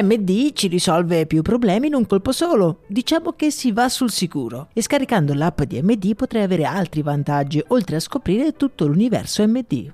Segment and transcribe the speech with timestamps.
[0.00, 2.80] MD ci risolve più problemi in un colpo solo.
[2.86, 4.68] Diciamo che si va sul sicuro.
[4.72, 9.92] E scaricando l'app di MD potrei avere altri vantaggi, oltre a scoprire tutto l'universo MD.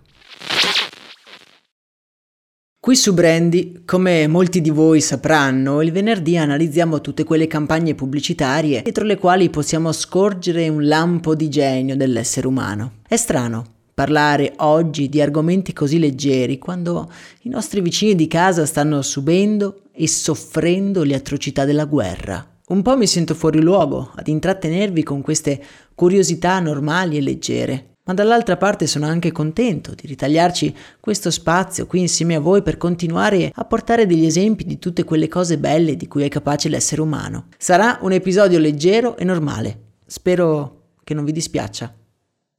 [2.80, 8.82] Qui su Brandy, come molti di voi sapranno, il venerdì analizziamo tutte quelle campagne pubblicitarie
[8.82, 12.92] dietro le quali possiamo scorgere un lampo di genio dell'essere umano.
[13.06, 17.10] È strano, parlare oggi di argomenti così leggeri quando
[17.42, 22.56] i nostri vicini di casa stanno subendo e soffrendo le atrocità della guerra.
[22.68, 25.60] Un po' mi sento fuori luogo ad intrattenervi con queste
[25.94, 32.00] curiosità normali e leggere, ma dall'altra parte sono anche contento di ritagliarci questo spazio qui
[32.00, 36.06] insieme a voi per continuare a portare degli esempi di tutte quelle cose belle di
[36.06, 37.48] cui è capace l'essere umano.
[37.58, 39.96] Sarà un episodio leggero e normale.
[40.06, 41.94] Spero che non vi dispiaccia.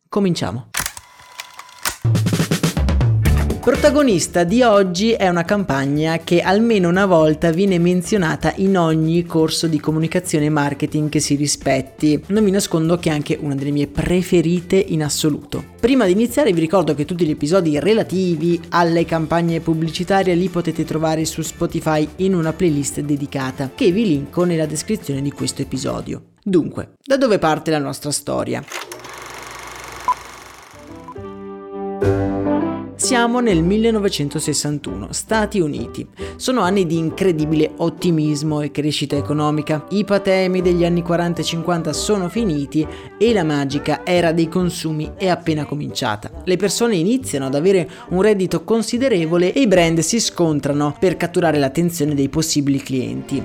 [0.08, 0.69] Cominciamo.
[3.70, 9.68] Protagonista di oggi è una campagna che almeno una volta viene menzionata in ogni corso
[9.68, 12.20] di comunicazione e marketing che si rispetti.
[12.30, 15.64] Non vi nascondo che è anche una delle mie preferite in assoluto.
[15.80, 20.84] Prima di iniziare vi ricordo che tutti gli episodi relativi alle campagne pubblicitarie li potete
[20.84, 26.32] trovare su Spotify in una playlist dedicata che vi linko nella descrizione di questo episodio.
[26.44, 28.64] Dunque, da dove parte la nostra storia?
[33.10, 36.08] Siamo nel 1961, Stati Uniti.
[36.36, 39.88] Sono anni di incredibile ottimismo e crescita economica.
[39.90, 45.14] I patemi degli anni 40 e 50 sono finiti e la magica era dei consumi
[45.18, 46.30] è appena cominciata.
[46.46, 51.58] Le persone iniziano ad avere un reddito considerevole e i brand si scontrano per catturare
[51.58, 53.44] l'attenzione dei possibili clienti.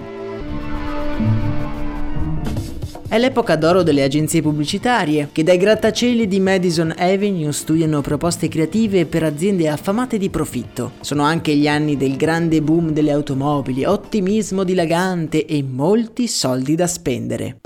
[3.14, 9.06] È l'epoca d'oro delle agenzie pubblicitarie, che dai grattacieli di Madison Avenue studiano proposte creative
[9.06, 10.94] per aziende affamate di profitto.
[10.98, 16.88] Sono anche gli anni del grande boom delle automobili, ottimismo dilagante e molti soldi da
[16.88, 17.58] spendere.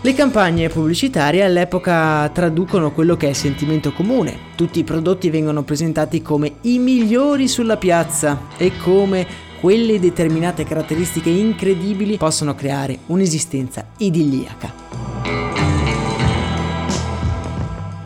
[0.00, 4.38] Le campagne pubblicitarie all'epoca traducono quello che è sentimento comune.
[4.56, 11.30] Tutti i prodotti vengono presentati come i migliori sulla piazza e come quelle determinate caratteristiche
[11.30, 14.87] incredibili possono creare un'esistenza idilliaca.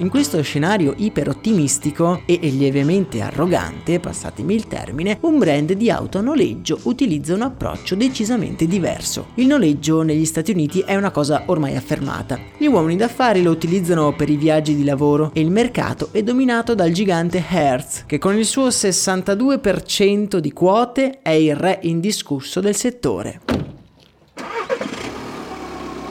[0.03, 6.23] In questo scenario iperottimistico e lievemente arrogante, passatemi il termine, un brand di auto a
[6.23, 9.29] noleggio utilizza un approccio decisamente diverso.
[9.37, 12.37] Il noleggio negli Stati Uniti è una cosa ormai affermata.
[12.59, 16.75] Gli uomini d'affari lo utilizzano per i viaggi di lavoro e il mercato è dominato
[16.75, 22.75] dal gigante Hertz, che con il suo 62% di quote è il re indiscusso del
[22.75, 23.62] settore.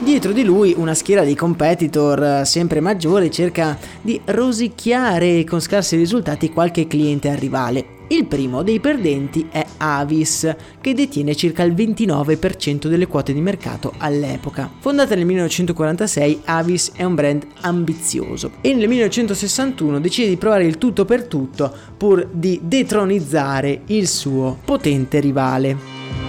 [0.04, 5.96] Dietro di lui una schiera di competitor eh, sempre maggiore cerca di rosicchiare con scarsi
[5.96, 8.00] risultati qualche cliente rivale.
[8.08, 13.94] Il primo dei perdenti è Avis, che detiene circa il 29% delle quote di mercato
[14.00, 14.72] all'epoca.
[14.80, 20.80] Fondata nel 1946, Avis è un brand ambizioso e nel 1961 decide di provare il
[20.80, 26.21] tutto per tutto pur di detronizzare il suo potente rivale.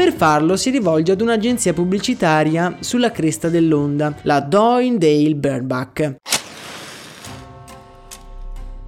[0.00, 6.16] Per farlo si rivolge ad un'agenzia pubblicitaria sulla cresta dell'onda, la Doindale Burnback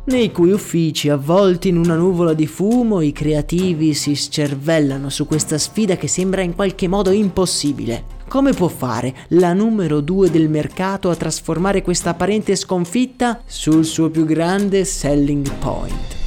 [0.04, 5.58] nei cui uffici, avvolti in una nuvola di fumo, i creativi si scervellano su questa
[5.58, 8.04] sfida che sembra in qualche modo impossibile.
[8.26, 14.10] Come può fare la numero due del mercato a trasformare questa apparente sconfitta sul suo
[14.10, 16.21] più grande selling point?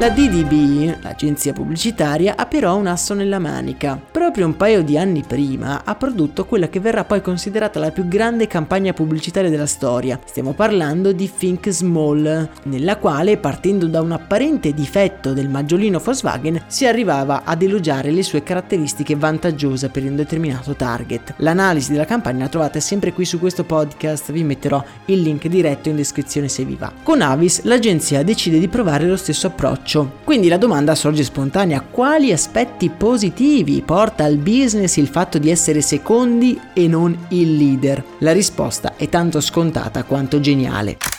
[0.00, 4.00] La DDB, l'agenzia pubblicitaria, ha però un asso nella manica.
[4.10, 8.08] Proprio un paio di anni prima ha prodotto quella che verrà poi considerata la più
[8.08, 10.18] grande campagna pubblicitaria della storia.
[10.24, 16.62] Stiamo parlando di Think Small, nella quale, partendo da un apparente difetto del maggiolino Volkswagen,
[16.66, 21.34] si arrivava ad elogiare le sue caratteristiche vantaggiose per un determinato target.
[21.36, 25.90] L'analisi della campagna la trovate sempre qui su questo podcast, vi metterò il link diretto
[25.90, 26.90] in descrizione se vi va.
[27.02, 30.12] Con Avis l'agenzia decide di provare lo stesso approccio braccio.
[30.24, 35.80] Quindi la domanda sorge spontanea, quali aspetti positivi porta al business il fatto di essere
[35.80, 38.02] secondi e non il leader?
[38.18, 41.09] La risposta è tanto scontata quanto geniale.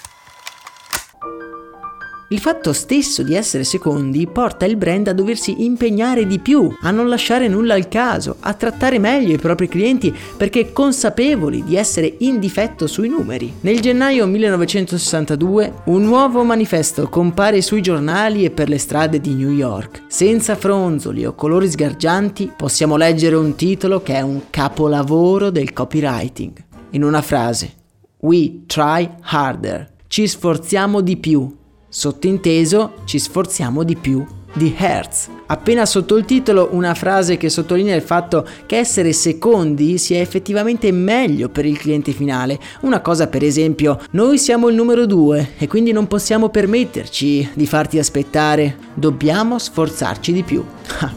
[2.32, 6.90] Il fatto stesso di essere secondi porta il brand a doversi impegnare di più, a
[6.90, 12.16] non lasciare nulla al caso, a trattare meglio i propri clienti perché consapevoli di essere
[12.20, 13.56] in difetto sui numeri.
[13.60, 19.52] Nel gennaio 1962 un nuovo manifesto compare sui giornali e per le strade di New
[19.52, 20.04] York.
[20.08, 26.54] Senza fronzoli o colori sgargianti possiamo leggere un titolo che è un capolavoro del copywriting.
[26.92, 27.74] In una frase,
[28.20, 29.90] We try harder.
[30.08, 31.60] Ci sforziamo di più
[31.94, 35.28] Sottinteso, ci sforziamo di più di Hertz.
[35.48, 40.90] Appena sotto il titolo una frase che sottolinea il fatto che essere secondi sia effettivamente
[40.94, 42.58] meglio per il cliente finale.
[42.82, 47.68] Una cosa per esempio, noi siamo il numero due e quindi non possiamo permetterci di
[47.68, 50.64] farti aspettare, dobbiamo sforzarci di più.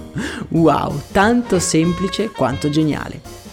[0.51, 3.44] wow, tanto semplice quanto geniale.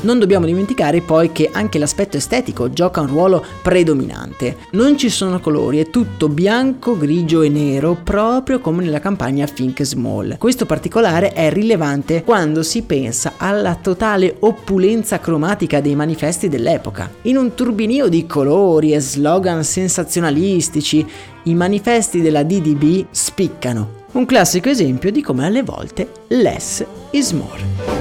[0.00, 4.58] Non dobbiamo dimenticare poi che anche l'aspetto estetico gioca un ruolo predominante.
[4.72, 9.82] Non ci sono colori, è tutto bianco, grigio e nero, proprio come nella campagna Think
[9.82, 10.38] Small.
[10.38, 17.10] Questo particolare è rilevante quando si pensa alla totale opulenza cromatica dei manifesti dell'epoca.
[17.22, 21.04] In un turbinio di colori e slogan sensazionalistici,
[21.44, 23.96] i manifesti della DDB spiccano.
[24.12, 27.97] Un classico esempio di come alle volte less is more.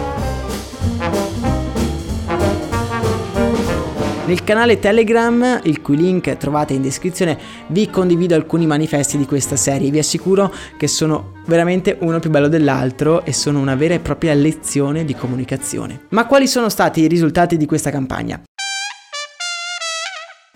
[4.28, 7.38] Nel canale Telegram, il cui link trovate in descrizione,
[7.68, 9.90] vi condivido alcuni manifesti di questa serie.
[9.90, 14.34] Vi assicuro che sono veramente uno più bello dell'altro e sono una vera e propria
[14.34, 16.08] lezione di comunicazione.
[16.10, 18.42] Ma quali sono stati i risultati di questa campagna?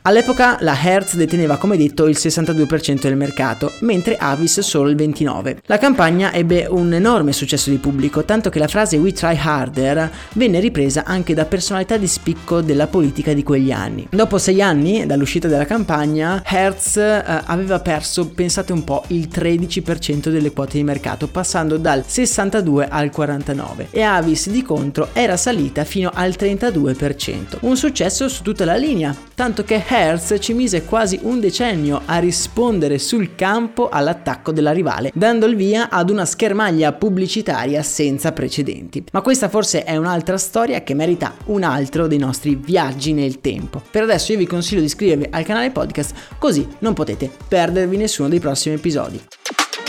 [0.03, 5.57] All'epoca la Hertz deteneva come detto il 62% del mercato, mentre Avis solo il 29%.
[5.65, 10.09] La campagna ebbe un enorme successo di pubblico, tanto che la frase We try harder
[10.33, 14.07] venne ripresa anche da personalità di spicco della politica di quegli anni.
[14.09, 20.29] Dopo sei anni dall'uscita della campagna, Hertz eh, aveva perso, pensate un po', il 13%
[20.29, 25.83] delle quote di mercato, passando dal 62 al 49 e Avis di contro era salita
[25.83, 27.57] fino al 32%.
[27.59, 32.17] Un successo su tutta la linea, tanto che Hertz ci mise quasi un decennio a
[32.19, 39.03] rispondere sul campo all'attacco della rivale, dando il via ad una schermaglia pubblicitaria senza precedenti.
[39.11, 43.81] Ma questa forse è un'altra storia che merita un altro dei nostri viaggi nel tempo.
[43.91, 48.29] Per adesso io vi consiglio di iscrivervi al canale podcast così non potete perdervi nessuno
[48.29, 49.21] dei prossimi episodi.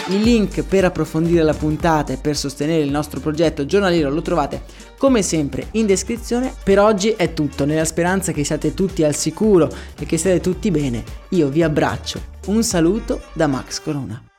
[0.08, 4.62] Il link per approfondire la puntata e per sostenere il nostro progetto giornaliero lo trovate
[4.98, 6.52] come sempre in descrizione.
[6.62, 10.72] Per oggi è tutto, nella speranza che siate tutti al sicuro e che siate tutti
[10.72, 11.04] bene.
[11.30, 12.20] Io vi abbraccio.
[12.46, 14.31] Un saluto da Max Corona.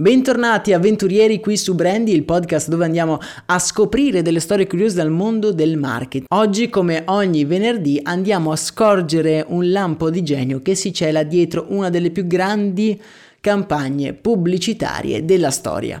[0.00, 5.10] Bentornati avventurieri qui su Brandy, il podcast dove andiamo a scoprire delle storie curiose dal
[5.10, 6.26] mondo del marketing.
[6.28, 11.66] Oggi, come ogni venerdì, andiamo a scorgere un lampo di genio che si cela dietro
[11.70, 12.96] una delle più grandi
[13.40, 16.00] campagne pubblicitarie della storia.